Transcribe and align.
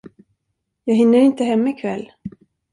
Jag 0.83 0.95
hinner 0.95 1.17
inte 1.19 1.43
hem 1.43 1.67
ikväll. 1.67 2.11